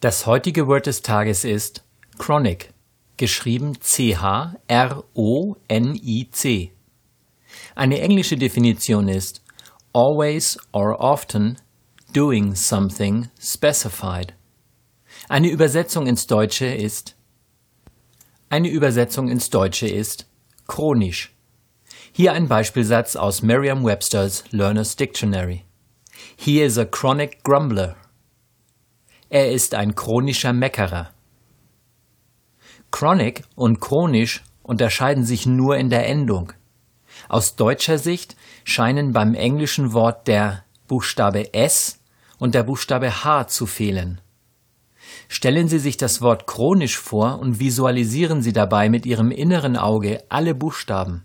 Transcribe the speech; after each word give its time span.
Das 0.00 0.24
heutige 0.24 0.66
Word 0.66 0.86
des 0.86 1.02
Tages 1.02 1.44
ist 1.44 1.84
Chronic, 2.16 2.72
geschrieben 3.18 3.78
C-H-R-O-N-I-C. 3.82 4.60
Eine 7.74 8.00
englische 8.00 8.36
Definition 8.36 9.08
ist 9.08 9.42
always 9.92 10.58
or 10.72 11.00
often 11.00 11.56
doing 12.12 12.54
something 12.54 13.28
specified. 13.38 14.34
Eine 15.28 15.48
Übersetzung 15.48 16.06
ins 16.06 16.26
Deutsche 16.26 16.66
ist 16.66 17.14
eine 18.52 18.68
Übersetzung 18.68 19.28
ins 19.28 19.48
Deutsche 19.48 19.86
ist 19.86 20.26
chronisch. 20.66 21.32
Hier 22.12 22.32
ein 22.32 22.48
Beispielsatz 22.48 23.14
aus 23.14 23.42
Merriam-Webster's 23.42 24.42
Learner's 24.50 24.96
Dictionary. 24.96 25.64
He 26.36 26.60
is 26.60 26.76
a 26.76 26.84
chronic 26.84 27.44
grumbler. 27.44 27.94
Er 29.28 29.52
ist 29.52 29.76
ein 29.76 29.94
chronischer 29.94 30.52
Meckerer. 30.52 31.10
Chronic 32.90 33.44
und 33.54 33.80
chronisch 33.80 34.42
unterscheiden 34.64 35.24
sich 35.24 35.46
nur 35.46 35.76
in 35.76 35.88
der 35.88 36.08
Endung. 36.08 36.52
Aus 37.28 37.56
deutscher 37.56 37.98
Sicht 37.98 38.36
scheinen 38.64 39.12
beim 39.12 39.34
englischen 39.34 39.92
Wort 39.92 40.26
der 40.26 40.64
Buchstabe 40.88 41.54
S 41.54 42.00
und 42.38 42.54
der 42.54 42.62
Buchstabe 42.62 43.24
H 43.24 43.48
zu 43.48 43.66
fehlen. 43.66 44.20
Stellen 45.28 45.68
Sie 45.68 45.78
sich 45.78 45.96
das 45.96 46.20
Wort 46.20 46.46
chronisch 46.46 46.98
vor 46.98 47.38
und 47.38 47.60
visualisieren 47.60 48.42
Sie 48.42 48.52
dabei 48.52 48.88
mit 48.88 49.06
Ihrem 49.06 49.30
inneren 49.30 49.76
Auge 49.76 50.24
alle 50.28 50.54
Buchstaben. 50.54 51.24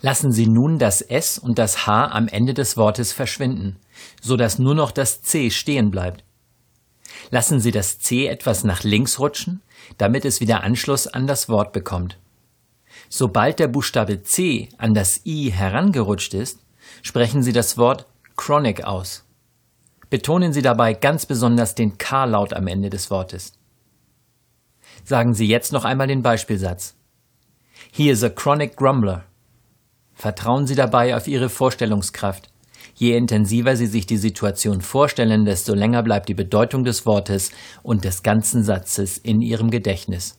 Lassen 0.00 0.32
Sie 0.32 0.46
nun 0.46 0.78
das 0.78 1.00
S 1.00 1.38
und 1.38 1.58
das 1.58 1.86
H 1.86 2.08
am 2.08 2.28
Ende 2.28 2.52
des 2.52 2.76
Wortes 2.76 3.12
verschwinden, 3.12 3.76
so 4.20 4.36
dass 4.36 4.58
nur 4.58 4.74
noch 4.74 4.90
das 4.90 5.22
C 5.22 5.50
stehen 5.50 5.90
bleibt. 5.90 6.24
Lassen 7.30 7.60
Sie 7.60 7.70
das 7.70 7.98
C 7.98 8.26
etwas 8.26 8.64
nach 8.64 8.82
links 8.82 9.18
rutschen, 9.18 9.62
damit 9.96 10.24
es 10.24 10.40
wieder 10.40 10.62
Anschluss 10.62 11.06
an 11.06 11.26
das 11.26 11.48
Wort 11.48 11.72
bekommt. 11.72 12.18
Sobald 13.08 13.58
der 13.58 13.68
Buchstabe 13.68 14.22
C 14.22 14.68
an 14.78 14.94
das 14.94 15.24
I 15.24 15.50
herangerutscht 15.50 16.34
ist, 16.34 16.60
sprechen 17.02 17.42
Sie 17.42 17.52
das 17.52 17.78
Wort 17.78 18.06
chronic 18.36 18.84
aus. 18.84 19.24
Betonen 20.10 20.52
Sie 20.52 20.62
dabei 20.62 20.94
ganz 20.94 21.26
besonders 21.26 21.74
den 21.74 21.98
K-Laut 21.98 22.52
am 22.52 22.66
Ende 22.66 22.90
des 22.90 23.10
Wortes. 23.10 23.52
Sagen 25.04 25.34
Sie 25.34 25.46
jetzt 25.46 25.72
noch 25.72 25.84
einmal 25.84 26.06
den 26.06 26.22
Beispielsatz. 26.22 26.94
He 27.92 28.10
is 28.10 28.22
a 28.22 28.28
chronic 28.28 28.76
grumbler. 28.76 29.24
Vertrauen 30.14 30.66
Sie 30.66 30.74
dabei 30.74 31.16
auf 31.16 31.26
Ihre 31.26 31.48
Vorstellungskraft. 31.48 32.50
Je 32.94 33.16
intensiver 33.16 33.76
Sie 33.76 33.86
sich 33.86 34.06
die 34.06 34.16
Situation 34.16 34.80
vorstellen, 34.80 35.44
desto 35.44 35.74
länger 35.74 36.02
bleibt 36.02 36.28
die 36.28 36.34
Bedeutung 36.34 36.84
des 36.84 37.06
Wortes 37.06 37.50
und 37.82 38.04
des 38.04 38.22
ganzen 38.22 38.62
Satzes 38.62 39.18
in 39.18 39.42
Ihrem 39.42 39.70
Gedächtnis. 39.70 40.38